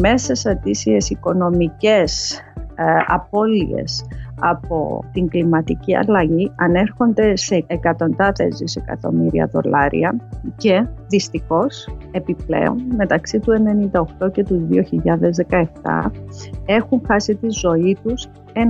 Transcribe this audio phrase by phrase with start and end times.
[0.00, 2.40] μέσες αντίσιες οικονομικές
[2.74, 4.04] ε, απώλειες
[4.40, 10.16] από την κλιματική αλλαγή ανέρχονται σε εκατοντάδες δισεκατομμύρια δολάρια
[10.56, 13.52] και δυστυχώς επιπλέον μεταξύ του
[14.20, 14.68] 1998 και του
[15.50, 15.64] 2017
[16.66, 18.60] έχουν χάσει τη ζωή τους 1,3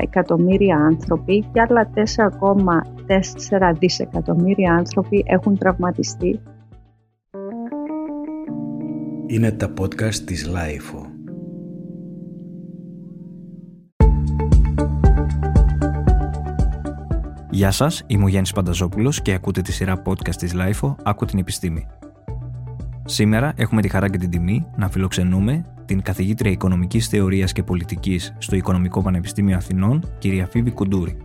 [0.00, 6.40] εκατομμύρια άνθρωποι και άλλα 4,4 δισεκατομμύρια άνθρωποι έχουν τραυματιστεί.
[9.28, 11.06] Είναι τα podcast της LIFO.
[17.50, 21.38] Γεια σας, είμαι ο Γιάννης Πανταζόπουλος και ακούτε τη σειρά podcast της LIFO «Άκου την
[21.38, 21.86] επιστήμη».
[23.04, 28.34] Σήμερα έχουμε τη χαρά και την τιμή να φιλοξενούμε την καθηγήτρια Οικονομικής Θεωρίας και Πολιτικής
[28.38, 31.16] στο Οικονομικό Πανεπιστήμιο Αθηνών, κυρία Φίβη Κουντούρη.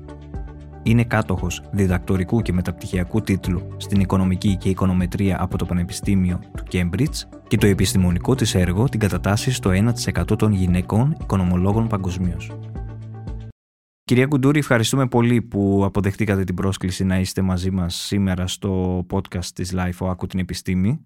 [0.84, 7.40] Είναι κάτοχος διδακτορικού και μεταπτυχιακού τίτλου στην Οικονομική και Οικονομετρία από το Πανεπιστήμιο του Cambridge
[7.48, 12.52] και το επιστημονικό της έργο την κατατάσσει στο 1% των γυναικών οικονομολόγων παγκοσμίως.
[14.04, 19.46] Κυρία Κουντούρη, ευχαριστούμε πολύ που αποδεχτήκατε την πρόσκληση να είστε μαζί μας σήμερα στο podcast
[19.46, 21.06] της LIFO «Άκου την επιστήμη».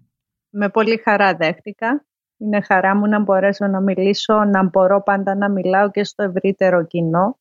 [0.50, 2.04] Με πολύ χαρά δέχτηκα.
[2.38, 6.86] Είναι χαρά μου να μπορέσω να μιλήσω, να μπορώ πάντα να μιλάω και στο ευρύτερο
[6.86, 7.38] κοινό.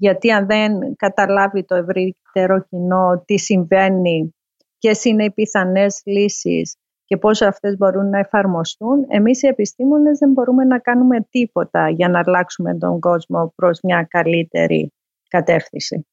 [0.00, 4.34] Γιατί αν δεν καταλάβει το ευρύτερο κοινό τι συμβαίνει,
[4.78, 10.32] ποιε είναι οι πιθανές λύσεις και πώς αυτές μπορούν να εφαρμοστούν, εμείς οι επιστήμονες δεν
[10.32, 14.92] μπορούμε να κάνουμε τίποτα για να αλλάξουμε τον κόσμο προς μια καλύτερη
[15.28, 16.06] κατεύθυνση.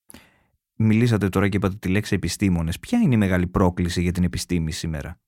[0.75, 2.79] Μιλήσατε τώρα και είπατε τη λέξη επιστήμονες.
[2.79, 5.19] Ποια είναι η μεγάλη πρόκληση για την επιστήμη σήμερα;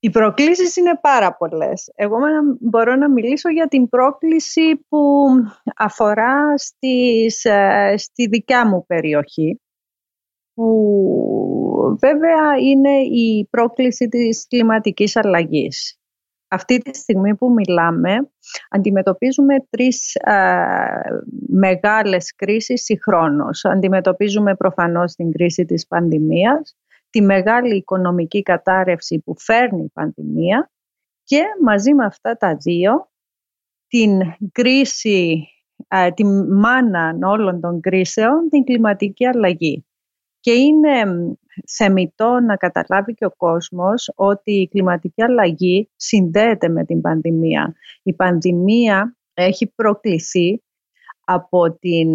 [0.00, 1.92] Οι προκλήσεις είναι πάρα πολλές.
[1.94, 2.16] Εγώ
[2.60, 5.24] μπορώ να μιλήσω για την πρόκληση που
[5.76, 9.60] αφορά στις, ε, στη δικιά μου περιοχή
[10.54, 15.98] που βέβαια είναι η πρόκληση της κλιματικής αλλαγής.
[16.48, 18.30] Αυτή τη στιγμή που μιλάμε
[18.70, 20.34] αντιμετωπίζουμε τρεις α,
[21.48, 23.64] μεγάλες κρίσεις συγχρόνως.
[23.64, 26.76] Αντιμετωπίζουμε προφανώς την κρίση της πανδημίας,
[27.10, 30.70] τη μεγάλη οικονομική κατάρρευση που φέρνει η πανδημία
[31.22, 33.10] και μαζί με αυτά τα δύο
[33.86, 34.20] την
[34.52, 35.48] κρίση,
[36.14, 39.86] τη μάνα όλων των κρίσεων, την κλιματική αλλαγή.
[40.40, 41.04] Και είναι
[41.66, 47.74] θεμητό να καταλάβει και ο κόσμος ότι η κλιματική αλλαγή συνδέεται με την πανδημία.
[48.02, 50.62] Η πανδημία έχει προκληθεί
[51.30, 52.08] από την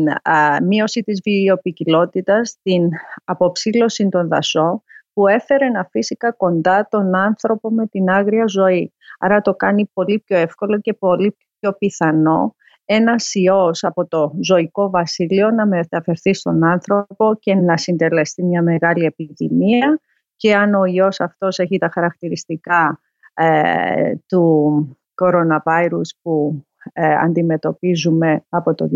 [0.68, 2.90] μείωση της βιοποικιλότητας, την
[3.24, 8.94] αποψήλωση των δασών, που έφερε να φύσικα κοντά τον άνθρωπο με την άγρια ζωή.
[9.20, 14.90] Άρα το κάνει πολύ πιο εύκολο και πολύ πιο πιθανό ένας ιός από το ζωικό
[14.90, 20.00] βασίλειο να μεταφερθεί στον άνθρωπο και να συντελεστεί μια μεγάλη επιδημία
[20.36, 23.00] και αν ο ιός αυτός έχει τα χαρακτηριστικά
[23.34, 28.96] ε, του coronavirus που ε, αντιμετωπίζουμε από το 2019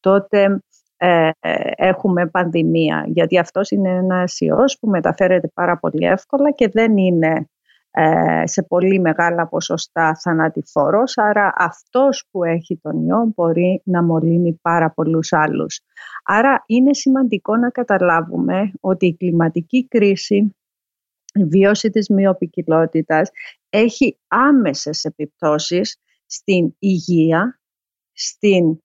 [0.00, 0.60] τότε
[0.96, 1.30] ε,
[1.74, 7.48] έχουμε πανδημία γιατί αυτός είναι ένας ιός που μεταφέρεται πάρα πολύ εύκολα και δεν είναι
[7.98, 14.58] ε, σε πολύ μεγάλα ποσοστά θανατηφόρος, άρα αυτός που έχει τον ιό μπορεί να μολύνει
[14.62, 15.80] πάρα πολλούς άλλους.
[16.24, 20.56] Άρα είναι σημαντικό να καταλάβουμε ότι η κλιματική κρίση,
[21.32, 23.30] η βίωση της μειοπικιλότητας
[23.70, 27.60] έχει άμεσες επιπτώσεις στην υγεία,
[28.12, 28.78] στην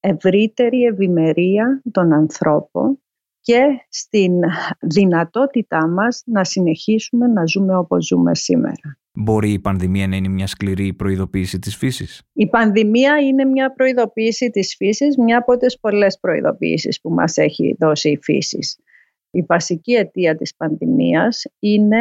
[0.00, 3.00] ευρύτερη ευημερία των ανθρώπων
[3.40, 4.32] και στην
[4.80, 8.98] δυνατότητά μας να συνεχίσουμε να ζούμε όπως ζούμε σήμερα.
[9.12, 14.50] Μπορεί η πανδημία να είναι μια σκληρή προειδοποίηση της φύσης; Η πανδημία είναι μια προειδοποίηση
[14.50, 18.58] της φύσης, μια από τις πολλές προειδοποίησεις που μας έχει δώσει η φύση.
[19.30, 22.00] Η βασική αιτία της πανδημίας είναι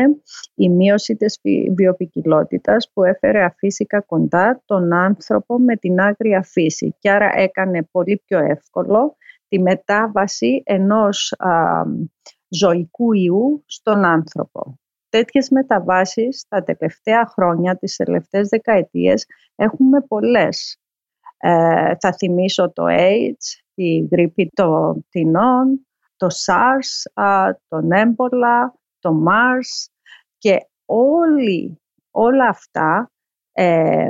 [0.56, 1.40] η μείωση της
[1.76, 8.22] βιοπικιλότητας που έφερε αφύσικα κοντά τον άνθρωπο με την άγρια φύση και άρα έκανε πολύ
[8.26, 9.16] πιο εύκολο
[9.48, 11.84] τη μετάβαση ενός α,
[12.50, 14.80] ζωικού ιού στον άνθρωπο.
[15.10, 19.26] Τέτοιες μεταβάσεις τα τελευταία χρόνια, τις τελευταίες δεκαετίες,
[19.56, 20.78] έχουμε πολλές.
[21.38, 25.88] Ε, θα θυμίσω το AIDS, τη γρήπη των πτηνών,
[26.20, 29.90] το SARS, α, τον έμπολα, το MARS
[30.38, 31.80] και όλοι,
[32.12, 33.12] όλα αυτά
[33.52, 34.10] ε,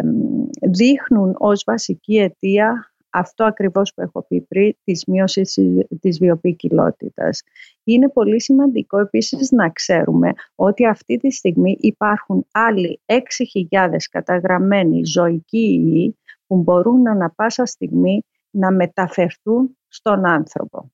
[0.61, 5.59] δείχνουν ως βασική αιτία αυτό ακριβώς που έχω πει πριν, της μείωσης
[5.99, 7.41] της βιοποικιλότητας.
[7.83, 15.83] Είναι πολύ σημαντικό επίσης να ξέρουμε ότι αυτή τη στιγμή υπάρχουν άλλοι 6.000 καταγραμμένοι ζωικοί
[15.85, 16.17] ιοί
[16.47, 20.91] που μπορούν ανα πάσα στιγμή να μεταφερθούν στον άνθρωπο.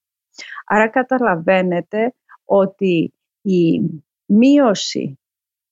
[0.66, 2.14] Άρα καταλαβαίνετε
[2.46, 3.82] ότι η
[4.26, 5.20] μείωση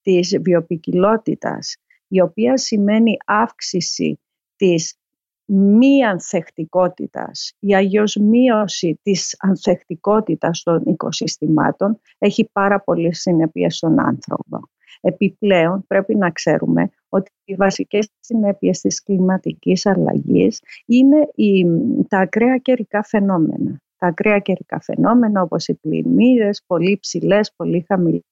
[0.02, 4.20] της βιοποικιλότητας η οποία σημαίνει αύξηση
[4.56, 4.98] της
[5.46, 14.60] μη ανθεκτικότητας ή αγιώς μείωση της ανθεκτικότητας των οικοσυστημάτων έχει πάρα πολλές συνέπειες στον άνθρωπο.
[15.02, 21.66] Επιπλέον πρέπει να ξέρουμε ότι οι βασικές συνέπειες της κλιματικής αλλαγής είναι οι,
[22.08, 23.82] τα ακραία καιρικά φαινόμενα.
[24.04, 28.24] Τα ακραία καιρικά φαινόμενα όπως οι πλημμύρες, πολύ ψηλές, πολύ χαμηλές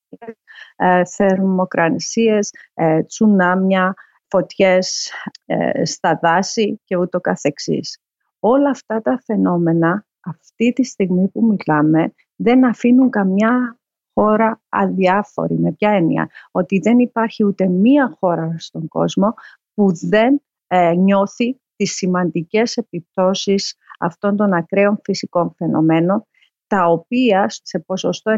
[0.76, 3.94] ε, θερμοκρανσίες, ε, τσουνάμια,
[4.28, 5.12] φωτιές
[5.46, 8.00] ε, στα δάση και ούτω καθεξής.
[8.40, 13.80] Όλα αυτά τα φαινόμενα αυτή τη στιγμή που μιλάμε δεν αφήνουν καμιά
[14.14, 15.60] χώρα αδιάφορη.
[15.60, 16.30] Με ποια έννοια.
[16.52, 19.34] Ότι δεν υπάρχει ούτε μία χώρα στον κόσμο
[19.74, 26.26] που δεν ε, νιώθει τις σημαντικές επιπτώσεις αυτών των ακραίων φυσικών φαινομένων
[26.68, 28.32] τα οποία σε ποσοστό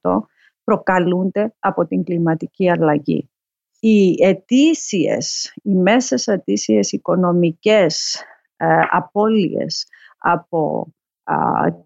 [0.00, 0.20] 98%
[0.64, 3.30] προκαλούνται από την κλιματική αλλαγή.
[3.80, 8.22] Οι ετήσιες, οι μέσες ετήσιες οικονομικές
[8.56, 9.86] ε, απώλειες
[10.18, 10.92] από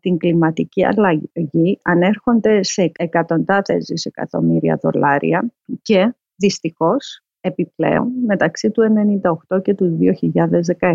[0.01, 5.53] την κλιματική αλλαγή ανέρχονται σε εκατοντάδες δισεκατομμύρια δολάρια
[5.83, 8.83] και δυστυχώς επιπλέον μεταξύ του
[9.49, 9.99] 1998 και του
[10.81, 10.95] 2017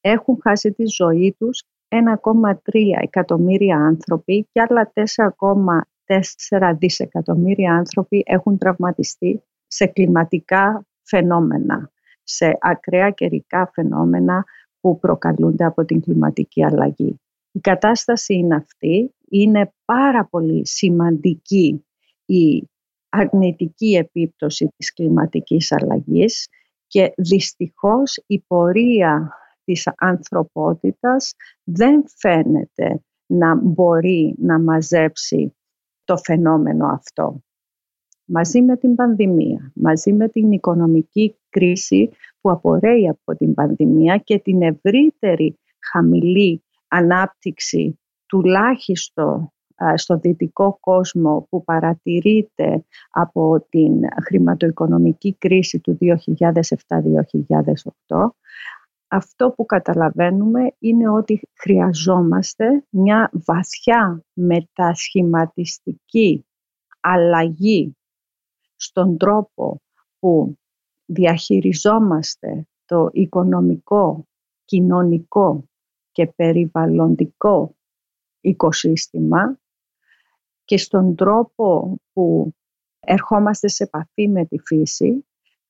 [0.00, 2.54] έχουν χάσει τη ζωή τους 1,3
[3.00, 4.92] εκατομμύρια άνθρωποι και άλλα
[6.50, 11.90] 4,4 δισεκατομμύρια άνθρωποι έχουν τραυματιστεί σε κλιματικά φαινόμενα,
[12.22, 14.44] σε ακραία καιρικά φαινόμενα
[14.80, 17.20] που προκαλούνται από την κλιματική αλλαγή.
[17.52, 21.84] Η κατάσταση είναι αυτή, είναι πάρα πολύ σημαντική
[22.24, 22.68] η
[23.10, 26.48] αρνητική επίπτωση της κλιματικής αλλαγής
[26.86, 29.34] και δυστυχώς η πορεία
[29.64, 31.34] της ανθρωπότητας
[31.64, 35.54] δεν φαίνεται να μπορεί να μαζέψει
[36.04, 37.42] το φαινόμενο αυτό.
[38.24, 42.10] Μαζί με την πανδημία, μαζί με την οικονομική κρίση
[42.40, 45.58] που απορρέει από την πανδημία και την ευρύτερη
[45.90, 49.52] χαμηλή ανάπτυξη τουλάχιστον
[49.94, 53.92] στο δυτικό κόσμο που παρατηρείται από την
[54.24, 56.06] χρηματοοικονομική κρίση του 2007-2008
[59.12, 66.46] αυτό που καταλαβαίνουμε είναι ότι χρειαζόμαστε μια βαθιά μετασχηματιστική
[67.00, 67.96] αλλαγή
[68.76, 69.82] στον τρόπο
[70.18, 70.58] που
[71.04, 74.26] διαχειριζόμαστε το οικονομικό,
[74.64, 75.64] κοινωνικό
[76.10, 77.76] και περιβαλλοντικό
[78.40, 79.58] οικοσύστημα
[80.70, 82.54] και στον τρόπο που
[83.00, 85.26] ερχόμαστε σε επαφή με τη φύση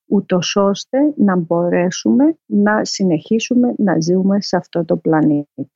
[0.06, 5.70] ούτως ώστε να μπορέσουμε να συνεχίσουμε να ζούμε σε αυτό το πλανήτη.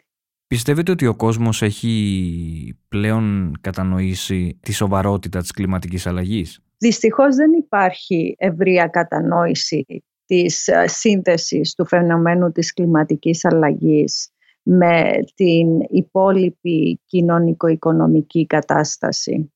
[0.47, 8.35] Πιστεύετε ότι ο κόσμος έχει πλέον κατανοήσει τη σοβαρότητα της κλιματικής αλλαγής; Δυστυχώς δεν υπάρχει
[8.39, 14.34] ευρεία κατανόηση της ε, σύνθεσης του φαινομένου της κλιματικής αλλαγής
[14.67, 19.53] με την υπόλοιπη κοινωνικο-οικονομική κατάσταση.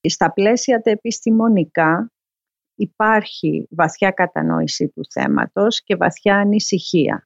[0.00, 2.12] Στα πλαίσια τα επιστημονικά
[2.74, 7.24] υπάρχει βαθιά κατανόηση του θέματος και βαθιά ανησυχία.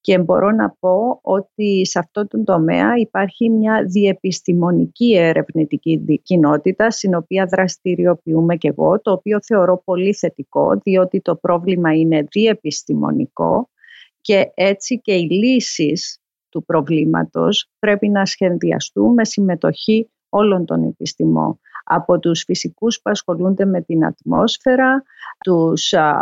[0.00, 7.14] Και μπορώ να πω ότι σε αυτό το τομέα υπάρχει μια διεπιστημονική ερευνητική κοινότητα στην
[7.14, 13.70] οποία δραστηριοποιούμε και εγώ, το οποίο θεωρώ πολύ θετικό διότι το πρόβλημα είναι διεπιστημονικό
[14.20, 16.17] και έτσι και οι λύσεις
[16.48, 21.60] του προβλήματος πρέπει να σχεδιαστούν με συμμετοχή όλων των επιστημών.
[21.84, 25.02] Από τους φυσικούς που ασχολούνται με την ατμόσφαιρα,
[25.44, 26.14] τους α,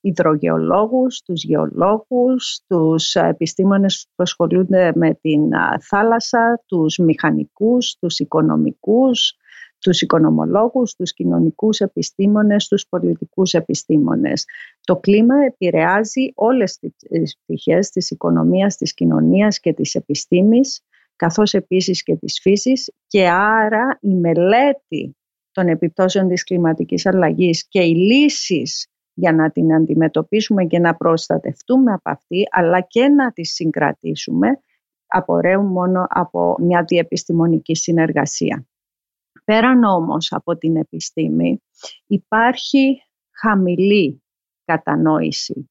[0.00, 5.40] υδρογεωλόγους, τους γεωλόγους, τους επιστήμονες που ασχολούνται με την
[5.88, 9.36] θάλασσα, τους μηχανικούς, τους οικονομικούς,
[9.82, 14.44] τους οικονομολόγους, τους κοινωνικούς επιστήμονες, τους πολιτικούς επιστήμονες.
[14.80, 20.82] Το κλίμα επηρεάζει όλες τις πτυχές της οικονομίας, της κοινωνίας και της επιστήμης
[21.16, 25.16] καθώς επίσης και της φύσης και άρα η μελέτη
[25.52, 31.92] των επιπτώσεων της κλιματικής αλλαγής και οι λύσεις για να την αντιμετωπίσουμε και να προστατευτούμε
[31.92, 34.48] από αυτή αλλά και να τη συγκρατήσουμε
[35.06, 38.66] απορρέουν μόνο από μια διεπιστημονική συνεργασία.
[39.52, 41.62] Πέραν όμως από την επιστήμη
[42.06, 43.02] υπάρχει
[43.40, 44.22] χαμηλή
[44.64, 45.70] κατανόηση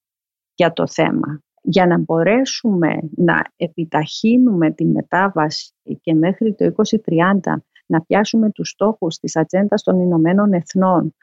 [0.53, 1.41] για το θέμα.
[1.61, 6.73] Για να μπορέσουμε να επιταχύνουμε τη μετάβαση και μέχρι το
[7.43, 11.15] 2030 να πιάσουμε τους στόχους της ατζέντα των Ηνωμένων Εθνών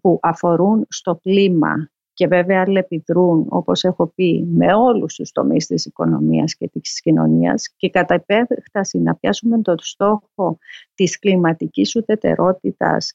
[0.00, 1.90] που αφορούν στο κλίμα
[2.20, 7.74] και βέβαια αλληλεπιδρούν, όπως έχω πει, με όλους τους τομείς της οικονομίας και της κοινωνίας
[7.76, 10.58] και κατά επέκταση να πιάσουμε τον στόχο
[10.94, 13.12] της κλιματικής ουδετερότητας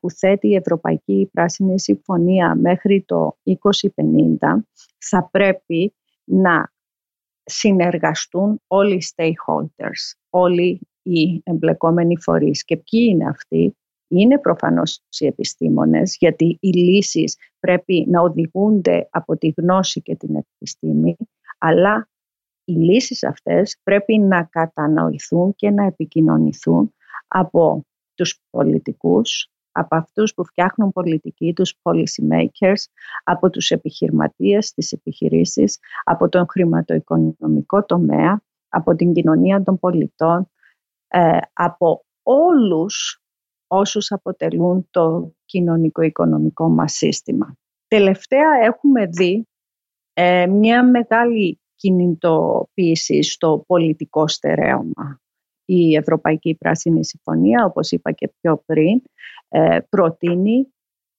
[0.00, 4.66] που θέτει η Ευρωπαϊκή Πράσινη Συμφωνία μέχρι το 2050,
[4.98, 5.94] θα πρέπει
[6.24, 6.72] να
[7.44, 12.64] συνεργαστούν όλοι οι stakeholders, όλοι οι εμπλεκόμενοι φορείς.
[12.64, 13.76] Και ποιοι είναι αυτοί,
[14.12, 20.36] είναι προφανώς οι επιστήμονες, γιατί οι λύσεις πρέπει να οδηγούνται από τη γνώση και την
[20.36, 21.16] επιστήμη,
[21.58, 22.08] αλλά
[22.64, 26.94] οι λύσεις αυτές πρέπει να κατανοηθούν και να επικοινωνηθούν
[27.28, 32.84] από τους πολιτικούς, από αυτούς που φτιάχνουν πολιτική, τους policy makers,
[33.24, 40.50] από τους επιχειρηματίες, τις επιχειρήσεις, από τον χρηματοοικονομικό τομέα, από την κοινωνία των πολιτών,
[41.08, 43.21] ε, από όλους
[43.72, 47.56] όσους αποτελούν το κοινωνικό-οικονομικό μας σύστημα.
[47.88, 49.48] Τελευταία έχουμε δει
[50.12, 55.20] ε, μια μεγάλη κινητοποίηση στο πολιτικό στερέωμα.
[55.64, 59.02] Η Ευρωπαϊκή Πράσινη Συμφωνία, όπως είπα και πιο πριν,
[59.48, 60.72] ε, προτείνει,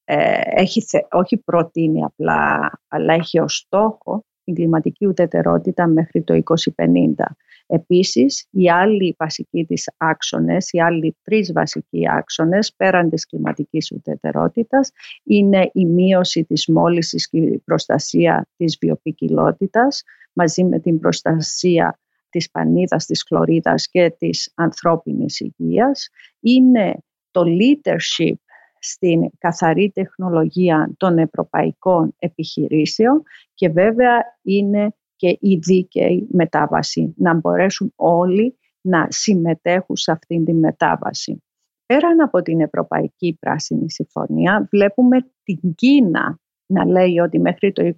[0.03, 7.35] ε, έχει, όχι προτείνει απλά, αλλά έχει ως στόχο την κλιματική ουδετερότητα μέχρι το 2050.
[7.67, 14.91] Επίσης, οι άλλοι βασικοί της άξονες, οι άλλοι τρεις βασικοί άξονες πέραν της κλιματικής ουδετερότητας
[15.23, 20.03] είναι η μείωση της μόλυσης και η προστασία της βιοπικιλότητας
[20.33, 26.09] μαζί με την προστασία της πανίδας, της χλωρίδας και της ανθρώπινης υγείας.
[26.39, 26.95] Είναι
[27.31, 28.35] το leadership
[28.79, 37.93] στην καθαρή τεχνολογία των ευρωπαϊκών επιχειρήσεων και βέβαια είναι και η δίκαιη μετάβαση, να μπορέσουν
[37.95, 41.43] όλοι να συμμετέχουν σε αυτήν τη μετάβαση.
[41.85, 47.93] Πέραν από την Ευρωπαϊκή Πράσινη Συμφωνία βλέπουμε την Κίνα να λέει ότι μέχρι το 2060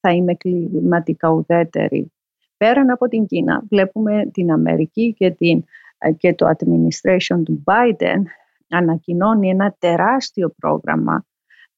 [0.00, 2.12] θα είμαι κλιματικά ουδέτερη.
[2.56, 5.64] Πέραν από την Κίνα βλέπουμε την Αμερική και, την,
[6.16, 8.22] και το administration του Biden
[8.68, 11.26] ανακοινώνει ένα τεράστιο πρόγραμμα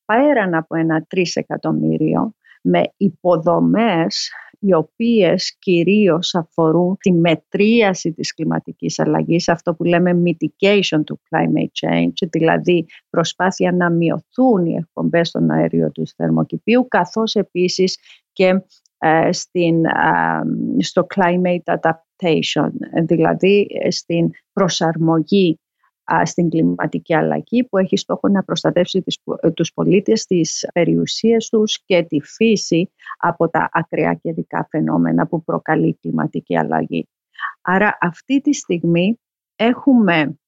[0.05, 9.49] πέραν από ένα τρισεκατομμύριο με υποδομές οι οποίες κυρίως αφορούν τη μετρίαση της κλιματικής αλλαγής,
[9.49, 15.91] αυτό που λέμε mitigation του climate change, δηλαδή προσπάθεια να μειωθούν οι εκπομπές των αέριο
[15.91, 17.99] τους θερμοκηπίου, καθώς επίσης
[18.33, 18.63] και
[18.99, 19.85] ε, στην,
[20.79, 22.71] στο climate adaptation,
[23.07, 25.59] δηλαδή ε, στην προσαρμογή
[26.25, 29.05] στην κλιματική αλλαγή που έχει στόχο να προστατεύσει
[29.41, 35.43] ε, τους πολίτες, τις περιουσίες τους και τη φύση από τα ακραία καιρικά φαινόμενα που
[35.43, 37.09] προκαλεί η κλιματική αλλαγή.
[37.63, 39.21] Άρα αυτή τη στιγμή
[39.57, 40.39] έχουμε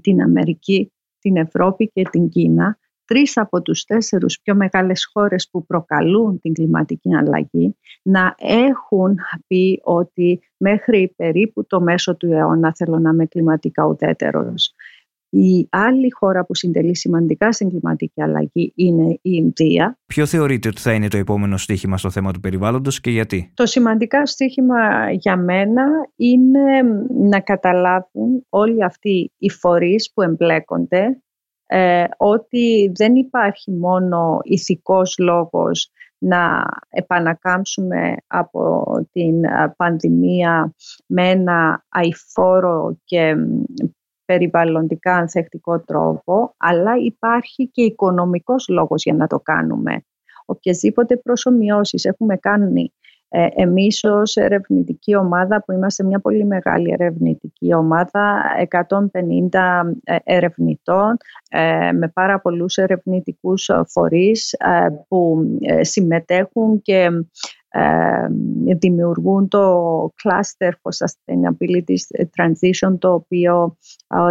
[0.00, 5.66] την Αμερική, την Ευρώπη και την Κίνα τρεις από τους τέσσερους πιο μεγάλες χώρες που
[5.66, 12.98] προκαλούν την κλιματική αλλαγή να έχουν πει ότι μέχρι περίπου το μέσο του αιώνα θέλω
[12.98, 14.74] να είμαι κλιματικά ουδέτερος.
[15.28, 19.98] Η άλλη χώρα που συντελεί σημαντικά στην κλιματική αλλαγή είναι η Ινδία.
[20.06, 23.66] Ποιο θεωρείτε ότι θα είναι το επόμενο στίχημα στο θέμα του περιβάλλοντος και γιατί; Το
[23.66, 25.84] σημαντικά στίχημα για μένα
[26.16, 26.82] είναι
[27.28, 31.20] να καταλάβουν όλοι αυτοί οι φορείς που εμπλέκονται
[31.66, 40.74] ε, ότι δεν υπάρχει μόνο ηθικός λόγος να επανακάμψουμε από την ε, πανδημία
[41.06, 43.34] με ένα αηφόρο και
[44.24, 50.04] περιβαλλοντικά ανθεκτικό τρόπο, αλλά υπάρχει και οικονομικός λόγος για να το κάνουμε.
[50.44, 53.05] Οποιασδήποτε προσωμιώσεις έχουμε κάνει ε,
[53.54, 58.42] εμείς ως ερευνητική ομάδα που είμαστε μια πολύ μεγάλη ερευνητική ομάδα
[59.50, 61.16] 150 ε, ερευνητών
[61.48, 64.56] ε, με πάρα πολλούς ερευνητικούς φορείς
[65.08, 65.48] που
[65.80, 67.08] συμμετέχουν και
[68.78, 69.74] δημιουργούν το
[70.22, 71.96] Cluster for Sustainability
[72.36, 73.76] Transition το οποίο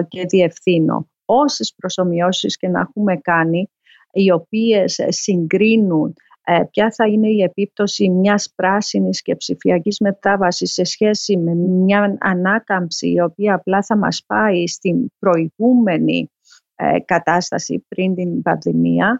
[0.07, 1.09] και διευθύνω.
[1.25, 3.69] Όσες προσωμιώσεις και να έχουμε κάνει
[4.12, 6.25] οι οποίες συγκρίνουν ε,
[6.71, 13.11] ποια θα είναι η επίπτωση μιας πράσινης και ψηφιακής μετάβασης σε σχέση με μια ανάκαμψη
[13.11, 16.31] η οποία απλά θα μας πάει στην προηγούμενη
[16.75, 19.19] ε, κατάσταση πριν την πανδημία,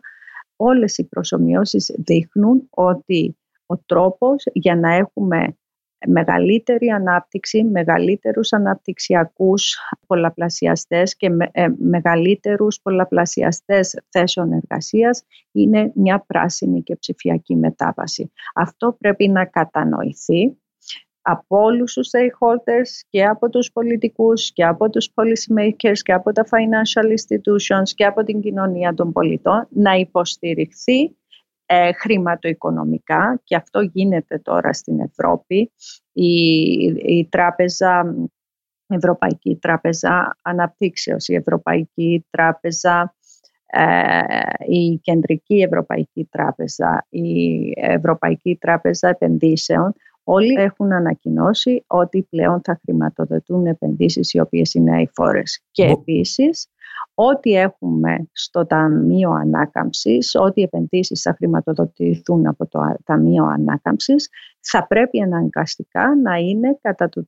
[0.55, 5.58] όλες οι προσωμιώσεις δείχνουν ότι ο τρόπος για να έχουμε
[6.08, 16.84] μεγαλύτερη ανάπτυξη, μεγαλύτερους αναπτυξιακούς πολλαπλασιαστές και με, ε, μεγαλύτερους πολλαπλασιαστές θέσεων εργασίας είναι μια πράσινη
[16.84, 18.32] και ψηφιακή μετάβαση.
[18.56, 20.58] Αυτό πρέπει να κατανοηθεί
[21.28, 26.32] από όλους τους stakeholders και από τους πολιτικούς και από τους policy makers και από
[26.32, 31.16] τα financial institutions και από την κοινωνία των πολιτών να υποστηριχθεί
[31.66, 35.72] ε, χρηματοοικονομικά και αυτό γίνεται τώρα στην Ευρώπη.
[36.12, 36.32] Η,
[37.06, 38.16] η τράπεζα,
[38.88, 43.16] Ευρωπαϊκή Τράπεζα Αναπτύξεως, η Ευρωπαϊκή Τράπεζα
[43.66, 44.20] ε,
[44.68, 49.94] η Κεντρική Ευρωπαϊκή Τράπεζα, η Ευρωπαϊκή Τράπεζα Επενδύσεων,
[50.25, 55.63] όλοι έχουν ανακοινώσει ότι πλέον θα χρηματοδοτούν επενδύσεις οι οποίες είναι αηφόρες.
[55.72, 56.67] Και επίσης,
[57.13, 64.29] ό,τι έχουμε στο Ταμείο Ανάκαμψης, ό,τι επενδύσεις θα χρηματοδοτηθούν από το Ταμείο Ανάκαμψης,
[64.60, 67.25] θα πρέπει αναγκαστικά να είναι κατά το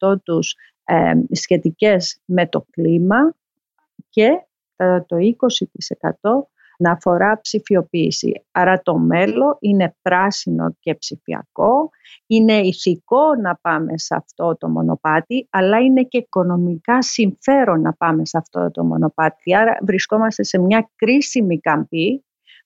[0.00, 3.34] 37% τους ε, σχετικές με το κλίμα
[4.08, 4.28] και
[4.76, 5.16] κατά το
[6.20, 8.44] 20% να αφορά ψηφιοποίηση.
[8.52, 11.90] Άρα το μέλλον είναι πράσινο και ψηφιακό,
[12.26, 18.26] είναι ηθικό να πάμε σε αυτό το μονοπάτι, αλλά είναι και οικονομικά συμφέρον να πάμε
[18.26, 19.56] σε αυτό το μονοπάτι.
[19.56, 22.24] Άρα βρισκόμαστε σε μια κρίσιμη καμπή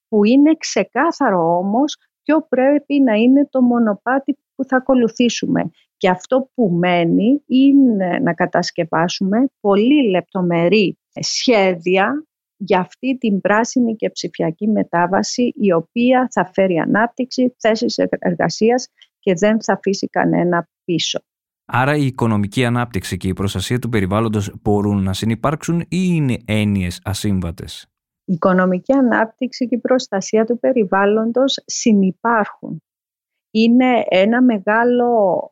[0.08, 5.70] που είναι ξεκάθαρο όμως ποιο πρέπει να είναι το μονοπάτι που θα ακολουθήσουμε.
[5.96, 12.26] Και αυτό που μένει είναι να κατασκευάσουμε πολύ λεπτομερή σχέδια
[12.58, 18.88] για αυτή την πράσινη και ψηφιακή μετάβαση η οποία θα φέρει ανάπτυξη, θέσεις εργασίας
[19.18, 21.20] και δεν θα αφήσει κανένα πίσω.
[21.64, 27.00] Άρα η οικονομική ανάπτυξη και η προστασία του περιβάλλοντος μπορούν να συνεπάρξουν ή είναι έννοιες
[27.04, 27.86] ασύμβατες;
[28.24, 32.82] Η οικονομική ανάπτυξη και η προστασία του περιβάλλοντος συνυπάρχουν.
[33.50, 35.50] Είναι ένα μεγάλο,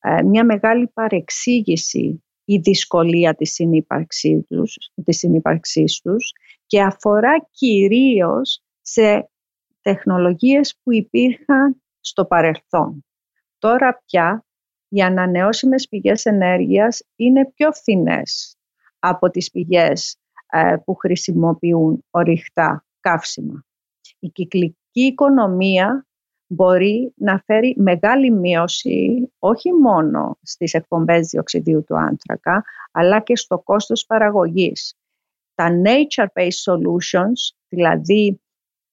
[0.00, 6.32] ε, μια μεγάλη παρεξήγηση η δυσκολία της συνύπαρξής τους, της συνύπαρξής τους
[6.66, 9.30] και αφορά κυρίως σε
[9.80, 13.04] τεχνολογίες που υπήρχαν στο παρελθόν.
[13.58, 14.44] Τώρα πια
[14.88, 18.56] οι ανανεώσιμες πηγές ενέργειας είναι πιο φθηνές
[18.98, 20.16] από τις πηγές
[20.50, 23.64] ε, που χρησιμοποιούν ορυκτά καύσιμα.
[24.18, 26.06] Η κυκλική οικονομία
[26.52, 33.58] μπορεί να φέρει μεγάλη μείωση όχι μόνο στις εκπομπές διοξιδίου του άνθρακα, αλλά και στο
[33.58, 34.94] κόστος παραγωγής.
[35.54, 38.40] Τα nature-based solutions, δηλαδή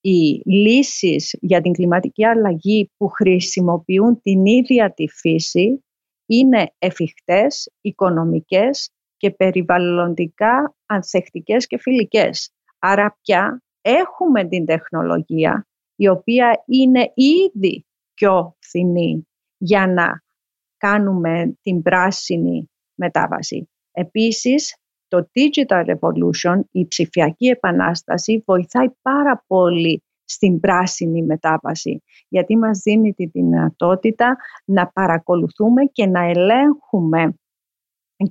[0.01, 5.85] οι λύσεις για την κλιματική αλλαγή που χρησιμοποιούν την ίδια τη φύση,
[6.25, 12.51] είναι εφικτές, οικονομικές και περιβαλλοντικά ανθεκτικές και φιλικές.
[12.79, 15.66] Άρα πια έχουμε την τεχνολογία
[15.99, 20.23] η οποία είναι ήδη πιο φθηνή για να
[20.77, 23.69] κάνουμε την πράσινη μετάβαση.
[23.91, 24.75] Επίσης,
[25.07, 33.13] το Digital Revolution, η ψηφιακή επανάσταση, βοηθάει πάρα πολύ στην πράσινη μετάβαση, γιατί μας δίνει
[33.13, 37.39] τη δυνατότητα να παρακολουθούμε και να ελέγχουμε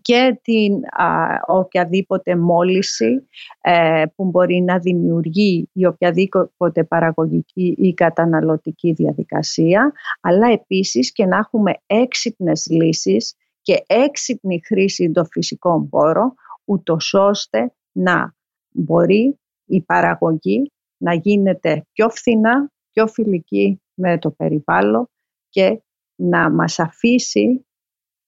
[0.03, 3.29] και την α, οποιαδήποτε μόλυση
[3.61, 11.37] ε, που μπορεί να δημιουργεί η οποιαδήποτε παραγωγική ή καταναλωτική διαδικασία, αλλά επίσης και να
[11.37, 18.35] έχουμε έξυπνες λύσεις και έξυπνη χρήση των φυσικών πόρων, ούτως ώστε να
[18.73, 25.09] μπορεί η παραγωγή να γίνεται πιο φθηνά, πιο φιλική με το περιβάλλον
[25.49, 25.81] και
[26.15, 27.67] να μας αφήσει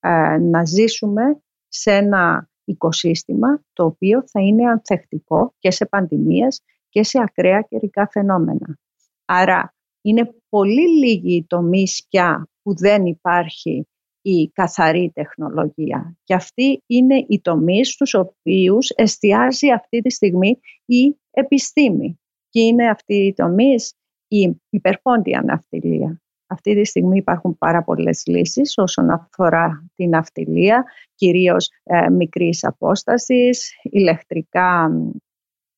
[0.00, 1.42] ε, να ζήσουμε
[1.80, 8.08] σε ένα οικοσύστημα το οποίο θα είναι ανθεκτικό και σε πανδημίες και σε ακραία καιρικά
[8.10, 8.78] φαινόμενα.
[9.24, 13.86] Άρα είναι πολύ λίγοι οι τομείς πια που δεν υπάρχει
[14.22, 16.16] η καθαρή τεχνολογία.
[16.24, 22.20] Και αυτοί είναι οι τομείς στους οποίους εστιάζει αυτή τη στιγμή η επιστήμη.
[22.48, 23.94] Και είναι αυτοί οι τομείς
[24.28, 26.22] η υπερπόντια ναυτιλία.
[26.50, 30.84] Αυτή τη στιγμή υπάρχουν πάρα πολλές λύσεις όσον αφορά την αυτιλία,
[31.14, 34.90] κυρίως ε, μικρής απόστασης, ηλεκτρικά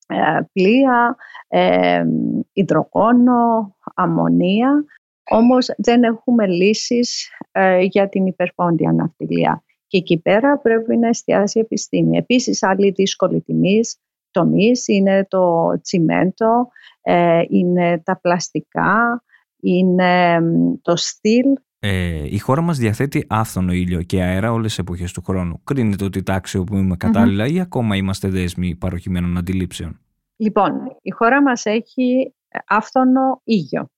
[0.06, 1.16] ε, πλοία,
[1.48, 2.04] ε,
[2.52, 4.84] υδρογόνο, αμμονία.
[5.30, 9.64] Όμως δεν έχουμε λύσεις ε, για την υπερπόντια ναυτιλία.
[9.86, 12.16] Και εκεί πέρα πρέπει να εστιάσει η επιστήμη.
[12.16, 13.98] Επίσης, άλλη δύσκολη τιμής,
[14.30, 16.68] τομής είναι το τσιμέντο,
[17.02, 19.24] ε, είναι τα πλαστικά,
[19.60, 20.40] είναι
[20.82, 21.44] το στυλ.
[21.78, 25.60] Ε, η χώρα μας διαθέτει άφθονο ήλιο και αέρα όλες τις εποχές του χρόνου.
[25.64, 30.00] Κρίνεται ότι τα αξιοποιούμε κατάλληλα ή ακόμα είμαστε δέσμοι παροχημένων αντιλήψεων.
[30.36, 32.34] Λοιπόν, η χώρα μας έχει
[32.66, 33.88] άφθονο ήλιο.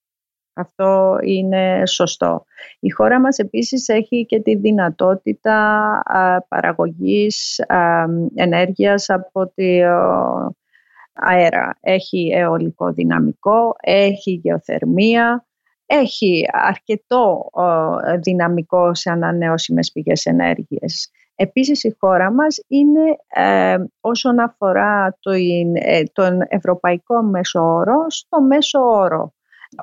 [0.55, 2.44] Αυτό είναι σωστό.
[2.81, 6.03] Η χώρα μας επίσης έχει και τη δυνατότητα
[6.48, 7.61] παραγωγής
[8.35, 9.81] ενέργειας από τη
[11.12, 11.79] αέρα.
[11.81, 15.46] Έχει αιωλικό δυναμικό, έχει γεωθερμία,
[15.94, 17.50] έχει αρκετό
[18.20, 21.11] δυναμικό σε ανανεώσιμες πηγές ενέργειας.
[21.35, 25.18] Επίσης η χώρα μας είναι ε, όσον αφορά
[25.74, 29.35] ε, τον ευρωπαϊκό μέσο όρο στο μέσο όρο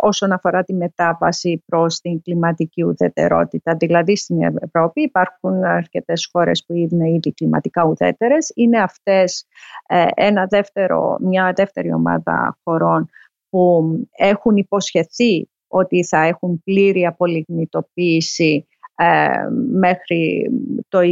[0.02, 3.76] όσον αφορά τη μετάβαση προς την κλιματική ουδετερότητα.
[3.76, 8.52] Δηλαδή στην Ευρώπη υπάρχουν αρκετές χώρες που είναι ήδη κλιματικά ουδέτερες.
[8.56, 9.46] Είναι αυτές
[9.88, 13.10] ε, ένα δεύτερο, μια δεύτερη ομάδα χωρών
[13.50, 19.30] που έχουν υποσχεθεί ότι θα έχουν πλήρη απολιγνητοποίηση ε,
[19.72, 20.50] μέχρι
[20.88, 21.06] το 2030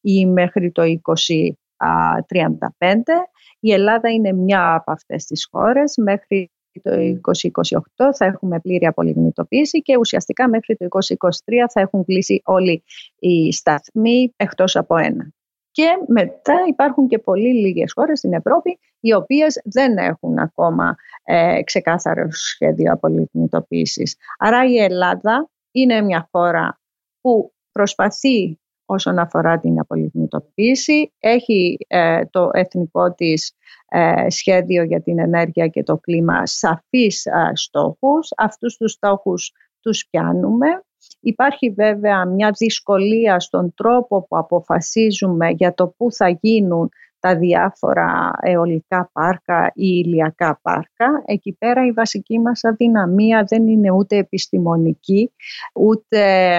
[0.00, 0.86] ή μέχρι το 2035.
[3.60, 5.94] Η Ελλάδα είναι μια από αυτές τις χώρες.
[5.96, 6.50] Μέχρι
[6.82, 11.28] το 2028 θα έχουμε πλήρη απολιγνητοποίηση και ουσιαστικά μέχρι το 2023
[11.72, 12.82] θα έχουν κλείσει όλοι
[13.18, 15.32] οι σταθμοί εκτός από ένα.
[15.78, 21.62] Και μετά υπάρχουν και πολύ λίγες χώρες στην Ευρώπη οι οποίες δεν έχουν ακόμα ε,
[21.62, 24.16] ξεκάθαρο σχέδιο απολιγνητοποίησης.
[24.38, 26.80] Άρα η Ελλάδα είναι μια χώρα
[27.20, 31.12] που προσπαθεί όσον αφορά την απολιγνητοποίηση.
[31.18, 33.52] Έχει ε, το εθνικό της
[33.88, 38.28] ε, σχέδιο για την ενέργεια και το κλίμα σαφείς ε, στόχους.
[38.36, 40.66] Αυτούς τους στόχους τους πιάνουμε.
[41.20, 46.88] Υπάρχει βέβαια μια δυσκολία στον τρόπο που αποφασίζουμε για το πού θα γίνουν
[47.20, 51.22] τα διάφορα αιωλικά πάρκα ή ηλιακά πάρκα.
[51.24, 55.32] Εκεί πέρα η βασική μας αδυναμία δεν είναι ούτε επιστημονική,
[55.74, 56.52] ούτε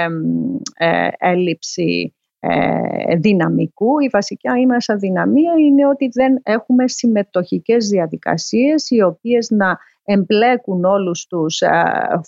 [0.77, 3.99] ε, έλλειψη ε, δυναμικού.
[3.99, 11.27] Η βασική μας αδυναμία είναι ότι δεν έχουμε συμμετοχικές διαδικασίες οι οποίες να εμπλέκουν όλους
[11.27, 11.69] τους ε,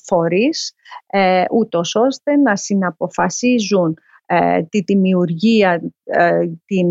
[0.04, 0.74] φορείς
[1.08, 4.02] ε, ούτως ώστε να συναποφασίζουν ε,
[4.70, 6.88] τη δημιουργία, ε, την,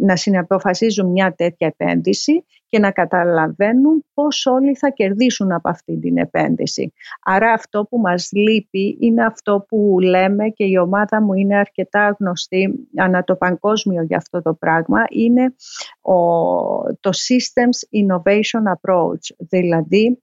[0.00, 6.18] να συναποφασίζουν μια τέτοια επένδυση και να καταλαβαίνουν πώς όλοι θα κερδίσουν από αυτή την
[6.18, 6.92] επένδυση.
[7.24, 12.16] Άρα αυτό που μας λείπει είναι αυτό που λέμε και η ομάδα μου είναι αρκετά
[12.18, 15.54] γνωστή ανά το παγκόσμιο για αυτό το πράγμα, είναι
[16.00, 16.14] ο,
[17.00, 20.20] το Systems Innovation Approach, δηλαδή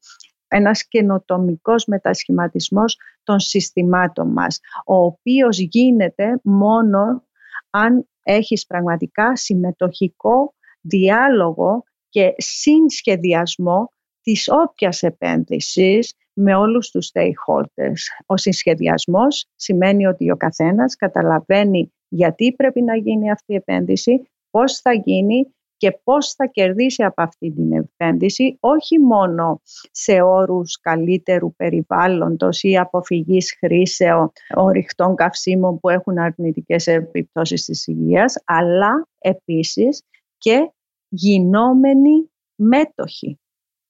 [0.50, 7.28] ένας καινοτομικός μετασχηματισμός των συστημάτων μας, ο οποίος γίνεται μόνο
[7.70, 18.02] αν έχεις πραγματικά συμμετοχικό διάλογο και συνσχεδιασμό της όποιας επένδυσης με όλους τους stakeholders.
[18.26, 24.80] Ο συσχεδιασμός σημαίνει ότι ο καθένας καταλαβαίνει γιατί πρέπει να γίνει αυτή η επένδυση, πώς
[24.80, 29.62] θα γίνει και πώς θα κερδίσει από αυτή την επένδυση όχι μόνο
[29.92, 38.36] σε όρους καλύτερου περιβάλλοντος ή αποφυγής χρήσεων ορυχτών καυσίμων που έχουν αρνητικές επιπτώσεις της υγείας
[38.46, 40.04] αλλά επίσης
[40.38, 40.72] και
[41.10, 43.40] γινόμενοι μέτοχοι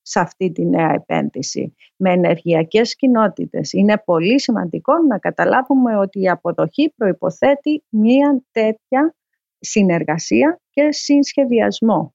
[0.02, 3.74] σε αυτή τη νέα επένδυση με ενεργειακές κοινότητες.
[3.74, 9.16] Είναι πολύ σημαντικό να καταλάβουμε ότι η αποδοχή προϋποθέτει μία τέτοια
[9.60, 12.14] συνεργασία και συνσχεδιασμό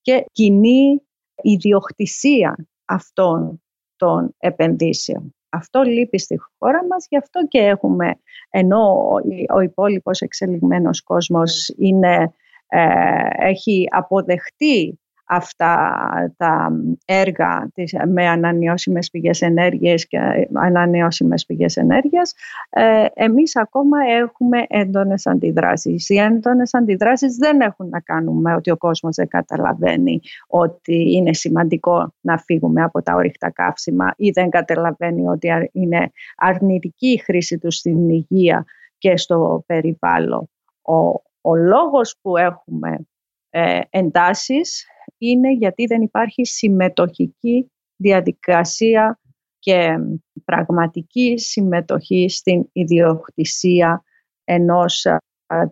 [0.00, 1.02] και κοινή
[1.42, 3.62] ιδιοκτησία αυτών
[3.96, 5.34] των επενδύσεων.
[5.48, 8.20] Αυτό λείπει στη χώρα μας, γι' αυτό και έχουμε,
[8.50, 9.10] ενώ
[9.54, 12.32] ο υπόλοιπος εξελιγμένος κόσμος είναι,
[12.66, 16.02] ε, έχει αποδεχτεί αυτά
[16.36, 16.72] τα
[17.04, 17.68] έργα
[18.06, 20.18] με ανανεώσιμες πηγές ενέργειας και
[20.52, 22.34] ανανεώσιμες πηγές ενέργειας,
[22.70, 26.08] ε, εμείς ακόμα έχουμε έντονες αντιδράσεις.
[26.08, 31.34] Οι έντονες αντιδράσεις δεν έχουν να κάνουν με ότι ο κόσμος δεν καταλαβαίνει ότι είναι
[31.34, 37.58] σημαντικό να φύγουμε από τα ορυκτά καύσιμα ή δεν καταλαβαίνει ότι είναι αρνητική η χρήση
[37.58, 38.64] τους στην υγεία
[38.98, 40.50] και στο περιβάλλον.
[40.82, 40.94] Ο,
[41.40, 43.06] ο λόγος που έχουμε
[43.50, 44.86] ε, εντάσεις
[45.30, 49.20] είναι γιατί δεν υπάρχει συμμετοχική διαδικασία
[49.58, 49.98] και
[50.44, 54.04] πραγματική συμμετοχή στην ιδιοκτησία
[54.44, 55.06] ενός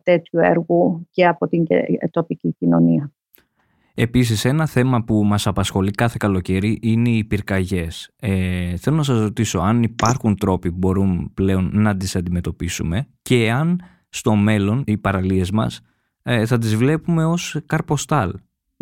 [0.03, 1.65] τέτοιου έργου και από την
[2.11, 3.13] τοπική κοινωνία.
[3.95, 8.11] Επίσης ένα θέμα που μας απασχολεί κάθε καλοκαίρι είναι οι πυρκαγιές.
[8.21, 13.51] Ε, θέλω να σας ρωτήσω αν υπάρχουν τρόποι που μπορούν πλέον να τις αντιμετωπίσουμε και
[13.51, 15.81] αν στο μέλλον οι παραλίες μας
[16.23, 18.33] ε, θα τις βλέπουμε ως καρποστάλ.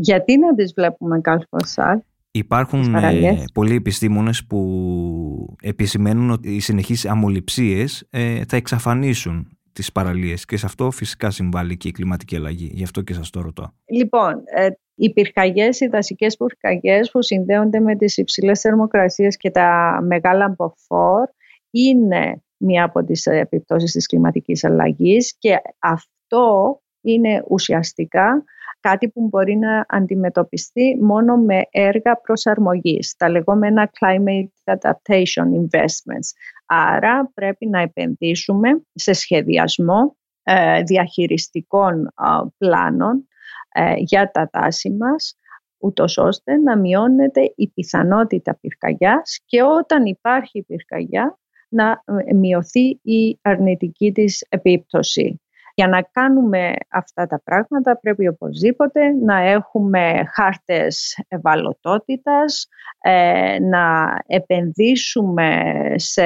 [0.02, 2.00] Γιατί να τις βλέπουμε καρποστάλ.
[2.30, 10.44] Υπάρχουν ε, πολλοί επιστήμονες που επισημαίνουν ότι οι συνεχείς αμολυψίες ε, θα εξαφανίσουν τις παραλίες
[10.44, 12.70] και σε αυτό φυσικά συμβάλλει και η κλιματική αλλαγή.
[12.74, 13.72] Γι' αυτό και σας το ρωτώ.
[13.84, 20.00] Λοιπόν, ε, οι πυρκαγιές, οι δασικές πυρκαγιές που συνδέονται με τις υψηλές θερμοκρασίες και τα
[20.02, 21.28] μεγάλα μποφόρ
[21.70, 28.44] είναι μία από τις επιπτώσεις της κλιματικής αλλαγής και αυτό είναι ουσιαστικά
[28.80, 36.28] κάτι που μπορεί να αντιμετωπιστεί μόνο με έργα προσαρμογής, τα λεγόμενα climate adaptation investments.
[36.66, 42.12] Άρα πρέπει να επενδύσουμε σε σχεδιασμό ε, διαχειριστικών
[42.58, 43.28] πλάνων
[43.72, 45.38] ε, για τα δάση μας,
[45.78, 51.38] ούτως ώστε να μειώνεται η πιθανότητα πυρκαγιάς και όταν υπάρχει πυρκαγιά
[51.68, 55.40] να μειωθεί η αρνητική της επίπτωση.
[55.74, 62.66] Για να κάνουμε αυτά τα πράγματα πρέπει οπωσδήποτε να έχουμε χάρτες ευαλωτότητας,
[63.00, 65.62] ε, να επενδύσουμε
[65.94, 66.24] σε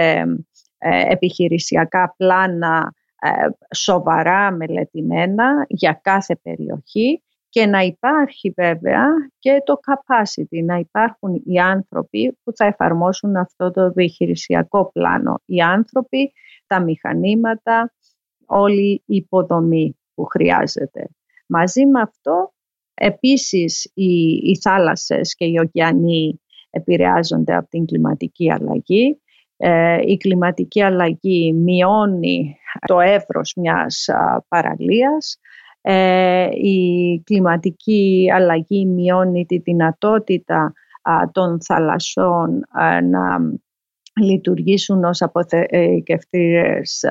[0.78, 3.30] ε, επιχειρησιακά πλάνα ε,
[3.74, 9.07] σοβαρά μελετημένα για κάθε περιοχή και να υπάρχει βέβαια
[9.38, 15.42] και το capacity, να υπάρχουν οι άνθρωποι που θα εφαρμόσουν αυτό το επιχειρησιακό πλάνο.
[15.44, 16.33] Οι άνθρωποι,
[16.66, 17.92] τα μηχανήματα,
[18.46, 21.09] όλη η υποδομή που χρειάζεται.
[21.46, 22.52] Μαζί με αυτό,
[22.94, 29.18] επίσης, οι, οι θάλασσες και οι ωκεανοί επηρεάζονται από την κλιματική αλλαγή.
[29.57, 34.09] Ε, η κλιματική αλλαγή μειώνει το εύρος μιας
[34.48, 35.38] παραλίας.
[35.80, 40.72] Ε, η κλιματική αλλαγή μειώνει τη δυνατότητα
[41.33, 42.64] των θαλασσών
[43.11, 43.38] να
[44.20, 47.05] λειτουργήσουν ως αποθηκευτήρες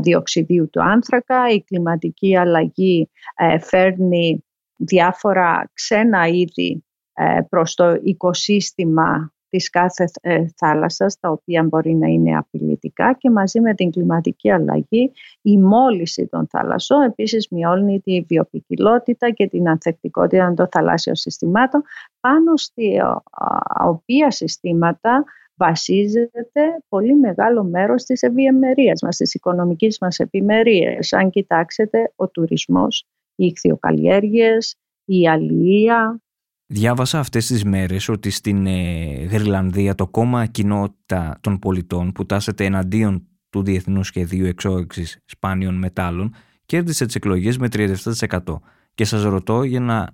[0.00, 1.48] διοξιδίου του άνθρακα.
[1.48, 4.44] Η κλιματική αλλαγή ε, φέρνει
[4.76, 12.06] διάφορα ξένα είδη ε, προς το οικοσύστημα της κάθε ε, θάλασσας, τα οποία μπορεί να
[12.06, 18.20] είναι απειλητικά και μαζί με την κλιματική αλλαγή η μόλυση των θαλασσών επίσης μειώνει τη
[18.20, 21.82] βιοπικιλότητα και την ανθεκτικότητα των θαλάσσιων συστημάτων
[22.20, 22.98] πάνω στη
[23.84, 25.24] οποία συστήματα
[25.56, 31.12] βασίζεται πολύ μεγάλο μέρος της ευημερίας μας, της οικονομικής μας ευημερίας.
[31.12, 36.20] Αν κοιτάξετε, ο τουρισμός, οι ηχθειοκαλλιέργειες, η αλληλεία.
[36.66, 42.64] Διάβασα αυτές τις μέρες ότι στην ε, Γρυλανδία το κόμμα κοινότητα των πολιτών που τάσεται
[42.64, 46.34] εναντίον του Διεθνούς Σχεδίου Εξόριξης Σπάνιων Μετάλλων
[46.66, 48.38] κέρδισε τις εκλογές με 37%.
[48.94, 50.08] Και σας ρωτώ για να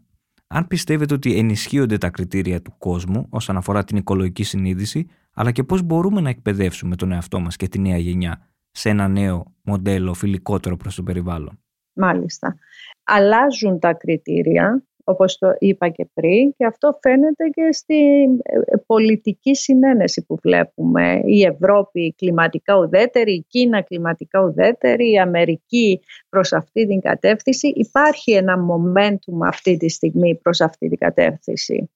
[0.55, 5.64] αν πιστεύετε ότι ενισχύονται τα κριτήρια του κόσμου όσον αφορά την οικολογική συνείδηση, αλλά και
[5.64, 10.14] πώς μπορούμε να εκπαιδεύσουμε τον εαυτό μας και τη νέα γενιά σε ένα νέο μοντέλο
[10.14, 11.59] φιλικότερο προς το περιβάλλον.
[11.92, 12.57] Μάλιστα.
[13.05, 19.55] Αλλάζουν τα κριτήρια όπως το είπα και πριν και αυτό φαίνεται και στη ε, πολιτική
[19.55, 21.21] συνένεση που βλέπουμε.
[21.25, 27.68] Η Ευρώπη κλιματικά ουδέτερη, η Κίνα κλιματικά ουδέτερη, η Αμερική προς αυτή την κατεύθυνση.
[27.68, 31.90] Υπάρχει ένα momentum αυτή τη στιγμή προς αυτή την κατεύθυνση.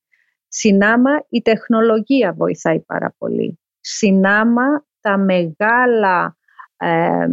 [0.58, 3.60] Συνάμα η τεχνολογία βοηθάει πάρα πολύ.
[3.80, 6.36] Συνάμα τα μεγάλα
[6.76, 7.26] ε,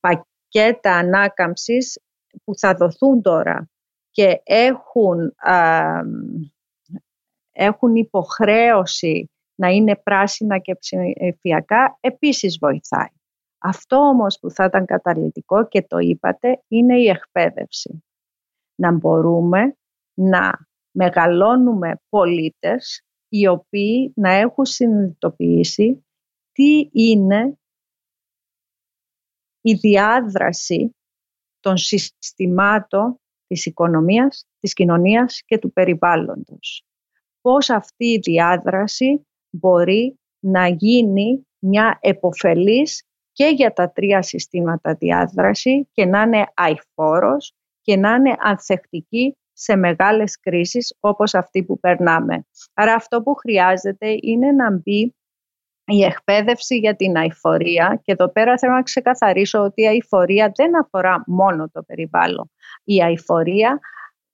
[0.00, 2.00] πακέτα ανάκαμψης
[2.44, 3.68] που θα δοθούν τώρα
[4.10, 5.34] και έχουν,
[7.52, 13.12] έχουν υποχρέωση να είναι πράσινα και ψηφιακά, επίσης βοηθάει.
[13.58, 18.04] Αυτό όμως που θα ήταν καταλητικό και το είπατε είναι η εκπαίδευση.
[18.74, 19.76] Να μπορούμε
[20.14, 26.06] να μεγαλώνουμε πολίτες οι οποίοι να έχουν συνειδητοποιήσει
[26.52, 27.58] τι είναι
[29.60, 30.96] η διάδραση
[31.60, 36.84] των συστημάτων της οικονομίας, της κοινωνίας και του περιβάλλοντος.
[37.40, 45.88] Πώς αυτή η διάδραση μπορεί να γίνει μια εποφελής και για τα τρία συστήματα διάδραση
[45.92, 52.46] και να είναι αηφόρος και να είναι ανθεκτική σε μεγάλες κρίσεις όπως αυτή που περνάμε.
[52.74, 55.14] Άρα αυτό που χρειάζεται είναι να μπει
[55.86, 60.80] η εκπαίδευση για την αηφορία και εδώ πέρα θέλω να ξεκαθαρίσω ότι η αηφορία δεν
[60.80, 62.50] αφορά μόνο το περιβάλλον.
[62.84, 63.80] Η αηφορία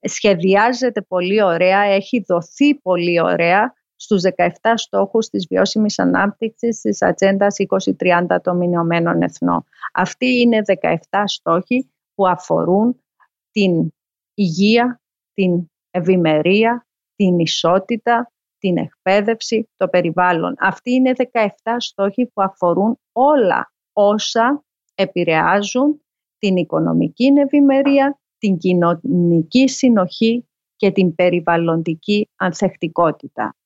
[0.00, 7.46] σχεδιάζεται πολύ ωραία, έχει δοθεί πολύ ωραία στους 17 στόχους της βιώσιμης ανάπτυξης της Ατζέντα
[7.50, 9.64] 2030 των Ηνωμένων Εθνών.
[9.94, 13.02] Αυτοί είναι 17 στόχοι που αφορούν
[13.50, 13.92] την
[14.34, 15.00] υγεία,
[15.40, 20.54] την ευημερία, την ισότητα, την εκπαίδευση, το περιβάλλον.
[20.58, 21.46] Αυτοί είναι 17
[21.78, 26.02] στόχοι που αφορούν όλα όσα επηρεάζουν
[26.38, 33.56] την οικονομική ευημερία, την κοινωνική συνοχή και την περιβαλλοντική ανθεκτικότητα.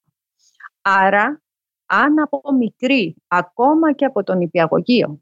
[0.83, 1.43] Άρα,
[1.87, 5.21] αν από μικρή, ακόμα και από τον υπηαγωγείο,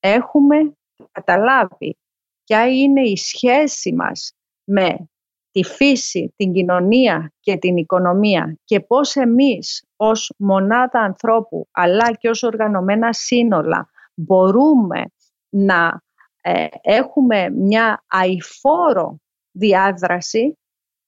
[0.00, 0.72] έχουμε
[1.12, 1.96] καταλάβει
[2.44, 4.32] ποια είναι η σχέση μας
[4.64, 5.11] με
[5.52, 12.28] τη φύση, την κοινωνία και την οικονομία και πώς εμείς ως μονάδα ανθρώπου αλλά και
[12.28, 15.04] ως οργανωμένα σύνολα μπορούμε
[15.48, 16.02] να
[16.40, 20.58] ε, έχουμε μια αηφόρο διάδραση,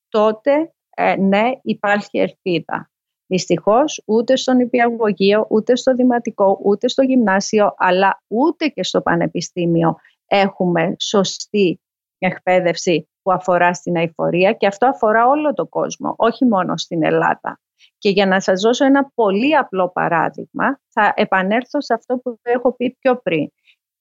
[0.09, 2.91] τότε ε, ναι υπάρχει ελπίδα.
[3.27, 9.97] Δυστυχώς ούτε στον υπηαγωγείο, ούτε στο δημοτικό, ούτε στο γυμνάσιο, αλλά ούτε και στο πανεπιστήμιο
[10.27, 11.81] έχουμε σωστή
[12.27, 17.61] εκπαίδευση που αφορά στην αηφορία και αυτό αφορά όλο τον κόσμο, όχι μόνο στην Ελλάδα.
[17.99, 22.75] Και για να σας δώσω ένα πολύ απλό παράδειγμα, θα επανέλθω σε αυτό που έχω
[22.77, 23.49] πει πιο πριν.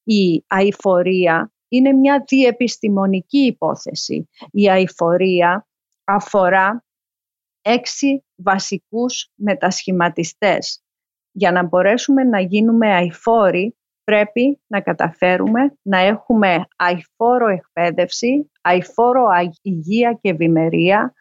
[0.02, 4.28] Η αηφορία είναι μια διεπιστημονική υπόθεση.
[4.50, 5.66] Η αηφορία
[6.04, 6.84] αφορά
[7.62, 10.82] έξι βασικούς μετασχηματιστές.
[11.32, 19.24] Για να μπορέσουμε να γίνουμε αηφόροι πρέπει να καταφέρουμε να έχουμε αηφόρο εκπαίδευση, αηφόρο
[19.62, 21.12] υγεία και ευημερία.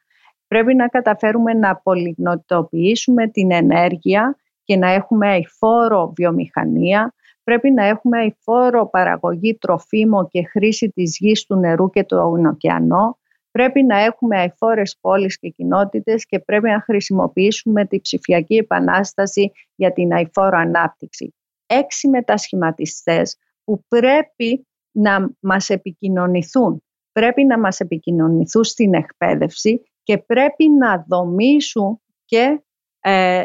[0.47, 7.13] Πρέπει να καταφέρουμε να πολυγνωτοποιήσουμε την ενέργεια και να έχουμε αηφόρο βιομηχανία.
[7.43, 12.17] Πρέπει να έχουμε αηφόρο παραγωγή τροφίμων και χρήση της γης, του νερού και του
[12.51, 13.17] ωκεανό.
[13.51, 19.93] Πρέπει να έχουμε αηφόρες πόλεις και κοινότητες και πρέπει να χρησιμοποιήσουμε τη ψηφιακή επανάσταση για
[19.93, 21.33] την αηφόρο ανάπτυξη
[21.79, 26.83] έξι μετασχηματιστές που πρέπει να μας επικοινωνηθούν.
[27.12, 32.62] Πρέπει να μας επικοινωνηθούν στην εκπαίδευση και πρέπει να δομήσουν και
[32.99, 33.43] ε,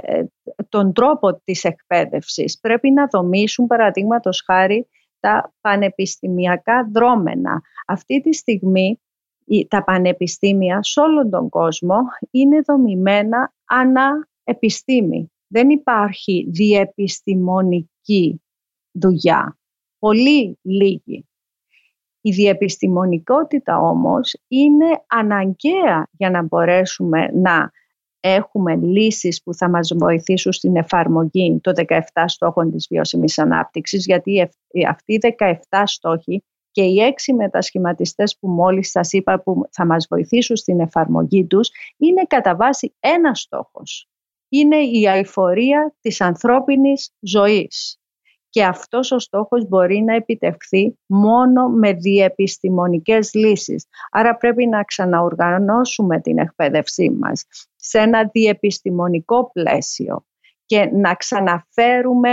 [0.68, 2.58] τον τρόπο της εκπαίδευσης.
[2.60, 4.88] Πρέπει να δομήσουν παραδείγματος χάρη
[5.20, 7.62] τα πανεπιστημιακά δρόμενα.
[7.86, 9.00] Αυτή τη στιγμή
[9.68, 11.96] τα πανεπιστήμια σε όλον τον κόσμο
[12.30, 15.32] είναι δομημένα ανά επιστήμη.
[15.46, 17.88] Δεν υπάρχει διεπιστημονική
[18.92, 19.58] δουλειά.
[19.98, 21.28] Πολύ λίγη.
[22.20, 27.70] Η διεπιστημονικότητα όμως είναι αναγκαία για να μπορέσουμε να
[28.20, 34.48] έχουμε λύσεις που θα μας βοηθήσουν στην εφαρμογή των 17 στόχων της βιώσιμης ανάπτυξης γιατί
[34.88, 40.06] αυτοί οι 17 στόχοι και οι έξι μετασχηματιστές που μόλις σας είπα που θα μας
[40.10, 44.07] βοηθήσουν στην εφαρμογή τους είναι κατά βάση ένας στόχος.
[44.48, 47.98] Είναι η αηφορία της ανθρώπινης ζωής
[48.50, 53.86] και αυτός ο στόχος μπορεί να επιτευχθεί μόνο με διεπιστημονικές λύσεις.
[54.10, 57.44] Άρα πρέπει να ξαναοργανώσουμε την εκπαίδευσή μας
[57.76, 60.24] σε ένα διεπιστημονικό πλαίσιο
[60.66, 62.30] και να ξαναφέρουμε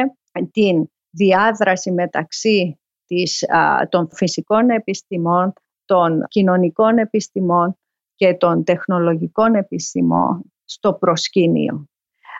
[0.51, 3.43] την διάδραση μεταξύ της,
[3.89, 5.54] των φυσικών επιστημών,
[5.86, 7.78] των κοινωνικών επιστημών
[8.15, 11.86] και των τεχνολογικών επιστημών στο προσκήνιο.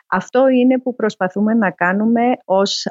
[0.06, 2.86] Αυτό είναι που προσπαθούμε να κάνουμε ως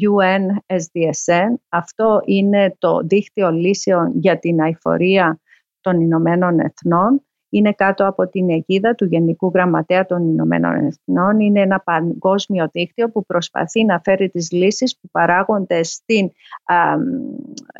[0.00, 1.54] UNSDSN.
[1.68, 5.40] Αυτό είναι το δίκτυο λύσεων για την αηφορία
[5.80, 7.22] των Ηνωμένων Εθνών.
[7.48, 11.40] Είναι κάτω από την αιγίδα του Γενικού Γραμματέα των Ηνωμένων Εθνών.
[11.40, 16.30] Είναι ένα παγκόσμιο δίκτυο που προσπαθεί να φέρει τις λύσεις που παράγονται στην,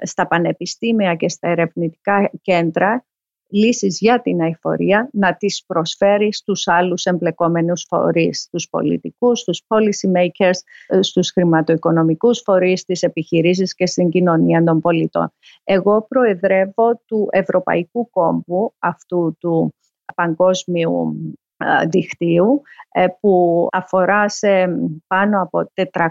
[0.03, 3.05] στα πανεπιστήμια και στα ερευνητικά κέντρα
[3.53, 10.19] λύσεις για την αηφορία να τις προσφέρει στους άλλους εμπλεκόμενους φορείς, στους πολιτικούς, στους policy
[10.19, 15.33] makers, ε, στους χρηματοοικονομικούς φορείς, στις επιχειρήσεις και στην κοινωνία των πολιτών.
[15.65, 19.75] Εγώ προεδρεύω του Ευρωπαϊκού Κόμπου αυτού του
[20.15, 21.17] παγκόσμιου
[21.57, 22.62] ε, δικτύου
[22.93, 24.69] ε, που αφορά σε
[25.07, 26.05] πάνω από 400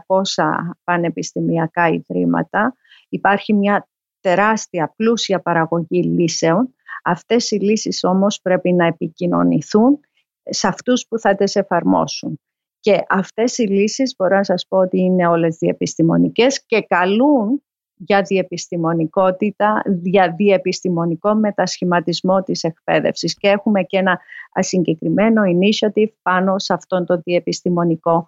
[0.83, 2.75] πανεπιστημιακά ιδρύματα.
[3.09, 3.87] Υπάρχει μια
[4.19, 9.99] τεράστια πλούσια παραγωγή λύσεων Αυτές οι λύσεις όμως πρέπει να επικοινωνηθούν
[10.43, 12.39] σε αυτούς που θα τις εφαρμόσουν.
[12.79, 17.63] Και αυτές οι λύσεις μπορώ να σας πω ότι είναι όλες διεπιστημονικές και καλούν
[18.03, 24.19] για διεπιστημονικότητα, για διεπιστημονικό μετασχηματισμό της εκπαίδευσης και έχουμε και ένα
[24.59, 28.25] συγκεκριμένο initiative πάνω σε αυτόν τον διεπιστημονικό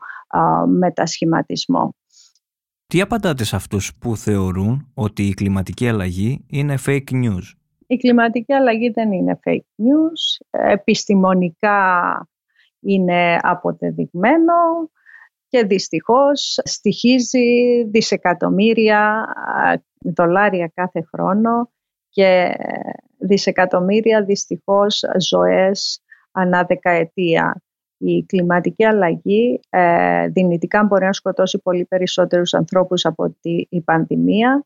[0.68, 1.96] μετασχηματισμό.
[2.88, 7.63] Τι απαντάτε σε αυτούς που θεωρούν ότι η κλιματική αλλαγή είναι fake news?
[7.94, 12.28] Η κλιματική αλλαγή δεν είναι fake news, επιστημονικά
[12.80, 14.90] είναι αποδεδειγμένο
[15.48, 19.26] και δυστυχώς στοιχίζει δισεκατομμύρια
[20.00, 21.72] δολάρια κάθε χρόνο
[22.10, 22.56] και
[23.18, 26.02] δισεκατομμύρια δυστυχώς ζωές
[26.32, 27.62] ανά δεκαετία.
[27.98, 34.66] Η κλιματική αλλαγή ε, δυνητικά μπορεί να σκοτώσει πολύ περισσότερους ανθρώπους από τη, η πανδημία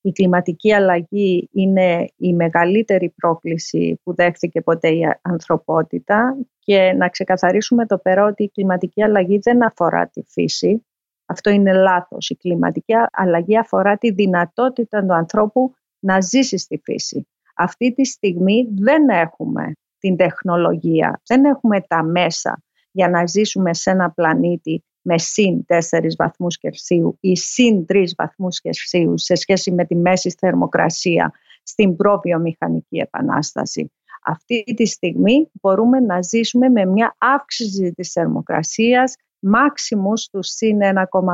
[0.00, 7.86] η κλιματική αλλαγή είναι η μεγαλύτερη πρόκληση που δέχθηκε ποτέ η ανθρωπότητα και να ξεκαθαρίσουμε
[7.86, 10.86] το πέρα ότι η κλιματική αλλαγή δεν αφορά τη φύση.
[11.26, 12.28] Αυτό είναι λάθος.
[12.30, 17.28] Η κλιματική αλλαγή αφορά τη δυνατότητα του ανθρώπου να ζήσει στη φύση.
[17.56, 23.90] Αυτή τη στιγμή δεν έχουμε την τεχνολογία, δεν έχουμε τα μέσα για να ζήσουμε σε
[23.90, 25.80] ένα πλανήτη με συν 4
[26.18, 31.32] βαθμούς Κελσίου ή συν 3 βαθμούς Κελσίου σε σχέση με τη μέση θερμοκρασία
[31.62, 33.92] στην προβιομηχανική επανάσταση.
[34.24, 40.78] Αυτή τη στιγμή μπορούμε να ζήσουμε με μια αύξηση της θερμοκρασίας μάξιμου στους συν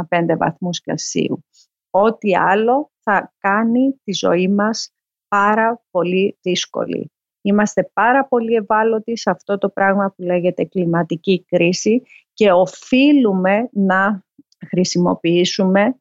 [0.08, 1.44] 1,5 βαθμούς Κελσίου.
[1.90, 4.92] Ό,τι άλλο θα κάνει τη ζωή μας
[5.28, 7.12] πάρα πολύ δύσκολη.
[7.46, 14.24] Είμαστε πάρα πολύ ευάλωτοι σε αυτό το πράγμα που λέγεται κλιματική κρίση και οφείλουμε να
[14.68, 15.96] χρησιμοποιήσουμε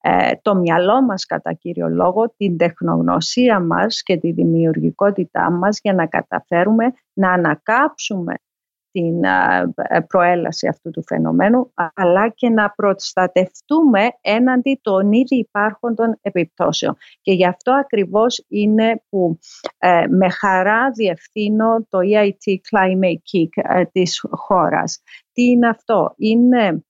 [0.00, 5.94] ε, το μυαλό μας κατά κύριο λόγο, την τεχνογνωσία μας και τη δημιουργικότητά μας για
[5.94, 8.34] να καταφέρουμε να ανακάψουμε
[8.90, 16.96] την ε, προέλαση αυτού του φαινομένου αλλά και να προστατευτούμε έναντι των ήδη υπάρχοντων επιπτώσεων.
[17.20, 19.38] Και γι' αυτό ακριβώς είναι που
[19.78, 25.02] ε, με χαρά διευθύνω το EIT Climate Kick της χώρας.
[25.32, 26.82] Τι είναι αυτό; Είναι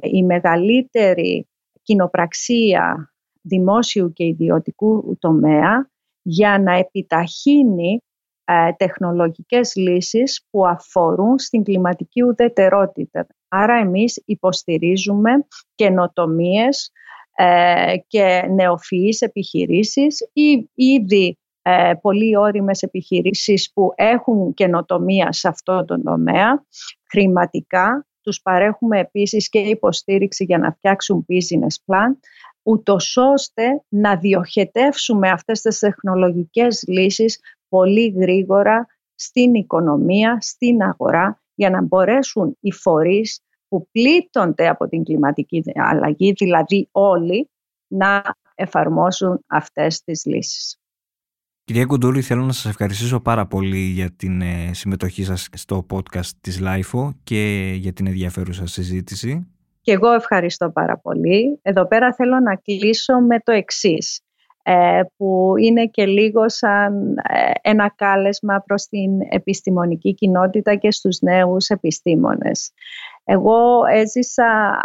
[0.00, 1.48] η μεγαλύτερη
[1.82, 5.90] κοινοπραξία δημόσιου και ιδιωτικού τομέα
[6.22, 8.02] για να επιταχύνει
[8.44, 13.26] ε, τεχνολογικές λύσεις που αφορούν στην κλιματική ουδετερότητα.
[13.48, 15.30] Άρα εμείς υποστηρίζουμε
[15.74, 16.92] καινοτομίες
[17.34, 25.84] ε, και νεοφυείς επιχειρήσεις ή ήδη ε, πολύ όριμες επιχειρήσεις που έχουν καινοτομία σε αυτό
[25.84, 26.64] το τομέα
[27.10, 32.16] χρηματικά τους παρέχουμε επίσης και υποστήριξη για να φτιάξουν business plan,
[32.62, 37.40] ούτως ώστε να διοχετεύσουμε αυτές τις τεχνολογικές λύσεις
[37.74, 45.04] πολύ γρήγορα στην οικονομία, στην αγορά, για να μπορέσουν οι φορείς που πλήττονται από την
[45.04, 47.50] κλιματική αλλαγή, δηλαδή όλοι,
[47.86, 48.22] να
[48.54, 50.78] εφαρμόσουν αυτές τις λύσεις.
[51.64, 56.30] Κυρία Κουντούρη, θέλω να σας ευχαριστήσω πάρα πολύ για την ε, συμμετοχή σας στο podcast
[56.40, 59.46] της LIFO και για την ενδιαφέρουσα συζήτηση.
[59.80, 61.58] Και εγώ ευχαριστώ πάρα πολύ.
[61.62, 64.33] Εδώ πέρα θέλω να κλείσω με το εξής, ε,
[65.16, 71.68] που είναι και λίγο σαν ε, ένα κάλεσμα προς την επιστημονική κοινότητα και στους νέους
[71.68, 72.72] επιστήμονες.
[73.24, 74.80] Εγώ έζησα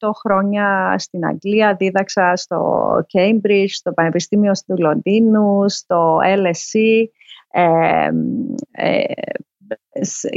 [0.00, 7.04] 18 χρόνια στην Αγγλία, δίδαξα στο Cambridge, στο Πανεπιστήμιο του Λονδίνου, στο LSE
[7.50, 8.08] ε,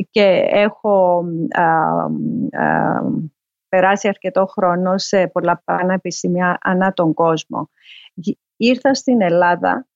[0.09, 1.25] και έχω
[3.69, 7.69] περάσει αρκετό χρόνο σε πολλά πανεπιστήμια ανά τον κόσμο.
[8.61, 9.87] Ήρθα στην Ελλάδα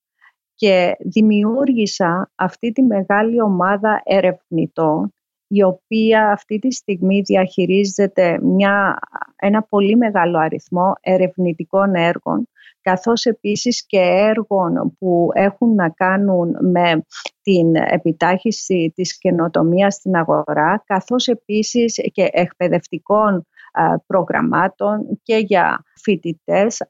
[0.56, 5.14] και δημιούργησα αυτή τη μεγάλη ομάδα ερευνητών
[5.48, 9.00] η οποία αυτή τη στιγμή διαχειρίζεται μια,
[9.36, 12.48] ένα πολύ μεγάλο αριθμό ερευνητικών έργων
[12.82, 17.06] καθώς επίσης και έργων που έχουν να κάνουν με
[17.42, 23.48] την επιτάχυση της καινοτομίας στην αγορά, καθώς επίσης και εκπαιδευτικών
[24.08, 26.82] προγραμμάτων και για φοιτητές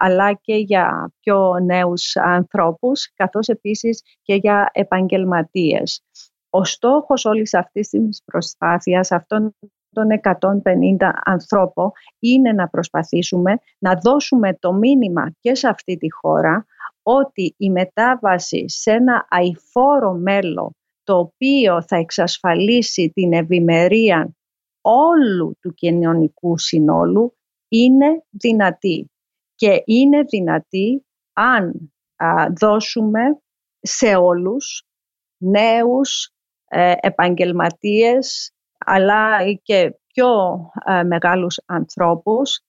[0.00, 6.04] αλλά και για πιο νέους ανθρώπους καθώς επίσης και για επαγγελματίες.
[6.50, 9.56] Ο στόχος όλης αυτής της προσπάθειας, αυτών
[9.92, 16.66] των 150 ανθρώπων, είναι να προσπαθήσουμε να δώσουμε το μήνυμα και σε αυτή τη χώρα
[17.02, 24.34] ότι η μετάβαση σε ένα αηφόρο μέλλον το οποίο θα εξασφαλίσει την ευημερία
[24.82, 27.36] όλου του κοινωνικού συνόλου
[27.68, 29.10] είναι δυνατή.
[29.54, 31.92] Και είναι δυνατή αν
[32.60, 33.20] δώσουμε
[33.80, 34.86] σε όλους
[35.38, 36.30] νέους
[36.68, 40.30] ε, επαγγελματίες αλλά και πιο
[40.86, 42.60] ε, μεγάλους ανθρώπους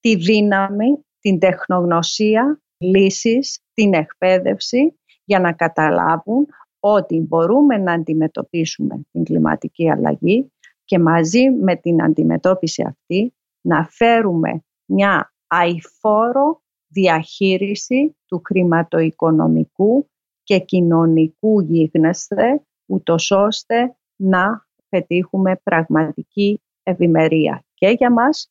[0.00, 6.46] τη δύναμη, την τεχνογνωσία, λύσεις, την εκπαίδευση για να καταλάβουν
[6.80, 10.51] ότι μπορούμε να αντιμετωπίσουμε την κλιματική αλλαγή
[10.84, 20.10] και μαζί με την αντιμετώπιση αυτή να φέρουμε μια αηφόρο διαχείριση του χρηματοοικονομικού
[20.42, 28.50] και κοινωνικού γίγνεσθε ούτως ώστε να πετύχουμε πραγματική ευημερία και για μας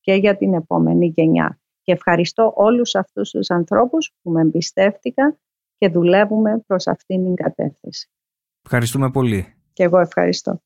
[0.00, 1.60] και για την επόμενη γενιά.
[1.82, 5.38] Και ευχαριστώ όλους αυτούς τους ανθρώπους που με εμπιστεύτηκαν
[5.76, 8.10] και δουλεύουμε προς αυτήν την κατεύθυνση.
[8.64, 9.54] Ευχαριστούμε πολύ.
[9.72, 10.62] Και εγώ ευχαριστώ.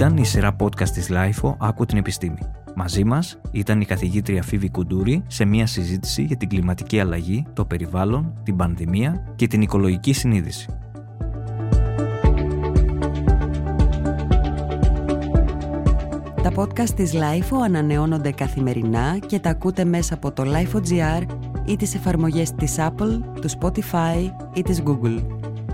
[0.00, 2.38] Ήταν η σειρά podcast της LIFO «Άκου την επιστήμη».
[2.74, 7.64] Μαζί μας ήταν η καθηγήτρια Φίβη Κουντούρη σε μια συζήτηση για την κλιματική αλλαγή, το
[7.64, 10.68] περιβάλλον, την πανδημία και την οικολογική συνείδηση.
[16.42, 21.22] Τα podcast της LIFO ανανεώνονται καθημερινά και τα ακούτε μέσα από το LIFO.gr
[21.64, 25.39] ή τις εφαρμογές της Apple, του Spotify ή της Google.